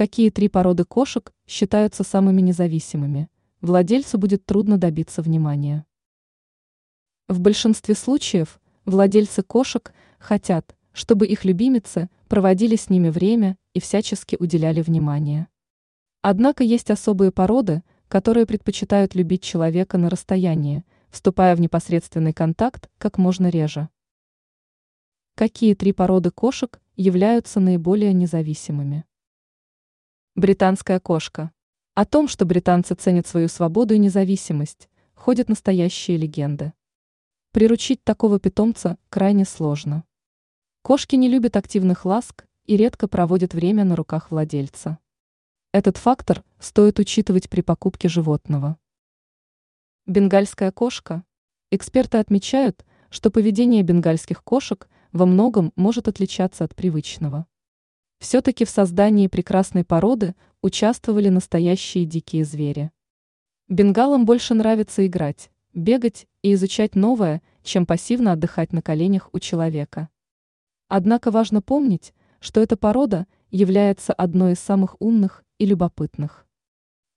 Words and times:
Какие 0.00 0.30
три 0.30 0.48
породы 0.48 0.86
кошек 0.86 1.30
считаются 1.46 2.04
самыми 2.04 2.40
независимыми? 2.40 3.28
Владельцу 3.60 4.16
будет 4.16 4.46
трудно 4.46 4.78
добиться 4.78 5.20
внимания. 5.20 5.84
В 7.28 7.38
большинстве 7.40 7.94
случаев 7.94 8.62
владельцы 8.86 9.42
кошек 9.42 9.92
хотят, 10.18 10.74
чтобы 10.94 11.26
их 11.26 11.44
любимицы 11.44 12.08
проводили 12.28 12.76
с 12.76 12.88
ними 12.88 13.10
время 13.10 13.58
и 13.74 13.80
всячески 13.80 14.38
уделяли 14.40 14.80
внимание. 14.80 15.48
Однако 16.22 16.64
есть 16.64 16.90
особые 16.90 17.30
породы, 17.30 17.82
которые 18.08 18.46
предпочитают 18.46 19.14
любить 19.14 19.42
человека 19.42 19.98
на 19.98 20.08
расстоянии, 20.08 20.82
вступая 21.10 21.54
в 21.54 21.60
непосредственный 21.60 22.32
контакт 22.32 22.88
как 22.96 23.18
можно 23.18 23.50
реже. 23.50 23.90
Какие 25.34 25.74
три 25.74 25.92
породы 25.92 26.30
кошек 26.30 26.80
являются 26.96 27.60
наиболее 27.60 28.14
независимыми? 28.14 29.04
Британская 30.40 31.00
кошка. 31.00 31.52
О 31.94 32.06
том, 32.06 32.26
что 32.26 32.46
британцы 32.46 32.94
ценят 32.94 33.26
свою 33.26 33.46
свободу 33.46 33.92
и 33.92 33.98
независимость, 33.98 34.88
ходят 35.12 35.50
настоящие 35.50 36.16
легенды. 36.16 36.72
Приручить 37.52 38.02
такого 38.04 38.40
питомца 38.40 38.96
крайне 39.10 39.44
сложно. 39.44 40.04
Кошки 40.80 41.16
не 41.16 41.28
любят 41.28 41.56
активных 41.56 42.06
ласк 42.06 42.46
и 42.64 42.78
редко 42.78 43.06
проводят 43.06 43.52
время 43.52 43.84
на 43.84 43.94
руках 43.96 44.30
владельца. 44.30 44.98
Этот 45.72 45.98
фактор 45.98 46.42
стоит 46.58 46.98
учитывать 46.98 47.50
при 47.50 47.60
покупке 47.60 48.08
животного. 48.08 48.78
Бенгальская 50.06 50.72
кошка. 50.72 51.22
Эксперты 51.70 52.16
отмечают, 52.16 52.86
что 53.10 53.30
поведение 53.30 53.82
бенгальских 53.82 54.42
кошек 54.42 54.88
во 55.12 55.26
многом 55.26 55.74
может 55.76 56.08
отличаться 56.08 56.64
от 56.64 56.74
привычного. 56.74 57.46
Все-таки 58.20 58.64
в 58.64 58.70
создании 58.70 59.26
прекрасной 59.26 59.84
породы 59.84 60.36
участвовали 60.62 61.28
настоящие 61.28 62.04
дикие 62.04 62.44
звери. 62.44 62.92
Бенгалам 63.68 64.24
больше 64.24 64.54
нравится 64.54 65.04
играть, 65.04 65.50
бегать 65.74 66.28
и 66.42 66.54
изучать 66.54 66.94
новое, 66.94 67.42
чем 67.64 67.84
пассивно 67.84 68.32
отдыхать 68.32 68.72
на 68.72 68.82
коленях 68.82 69.30
у 69.32 69.40
человека. 69.40 70.08
Однако 70.86 71.32
важно 71.32 71.62
помнить, 71.62 72.14
что 72.38 72.60
эта 72.60 72.76
порода 72.76 73.26
является 73.50 74.12
одной 74.12 74.52
из 74.52 74.60
самых 74.60 74.94
умных 75.00 75.42
и 75.58 75.66
любопытных. 75.66 76.46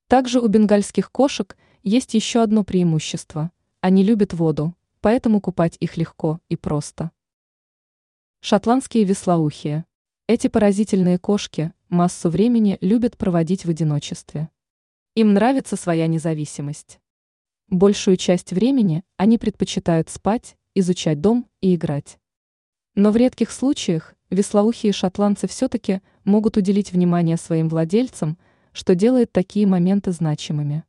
Также 0.08 0.40
у 0.40 0.48
бенгальских 0.48 1.12
кошек 1.12 1.56
есть 1.84 2.16
еще 2.16 2.42
одно 2.42 2.64
преимущество– 2.64 3.52
они 3.86 4.02
любят 4.02 4.32
воду, 4.32 4.78
поэтому 5.02 5.42
купать 5.42 5.76
их 5.82 5.98
легко 5.98 6.40
и 6.48 6.56
просто. 6.56 7.12
Шотландские 8.40 9.04
веслоухие– 9.04 9.84
эти 10.28 10.48
поразительные 10.48 11.20
кошки 11.20 11.74
массу 11.90 12.30
времени 12.30 12.78
любят 12.80 13.18
проводить 13.18 13.66
в 13.66 13.70
одиночестве. 13.70 14.50
Им 15.16 15.34
нравится 15.34 15.76
своя 15.76 16.08
независимость. 16.08 17.00
Большую 17.68 18.18
часть 18.18 18.54
времени 18.54 19.04
они 19.18 19.38
предпочитают 19.38 20.10
спать, 20.10 20.56
изучать 20.76 21.20
дом 21.20 21.50
и 21.60 21.76
играть. 21.76 22.20
Но 22.96 23.12
в 23.12 23.18
редких 23.18 23.52
случаях 23.52 24.16
веслоухие 24.30 24.94
шотландцы 24.94 25.48
все-таки 25.48 26.02
могут 26.24 26.56
уделить 26.56 26.94
внимание 26.94 27.36
своим 27.36 27.68
владельцам, 27.68 28.38
что 28.72 28.96
делает 28.96 29.32
такие 29.32 29.68
моменты 29.68 30.12
значимыми. 30.12 30.86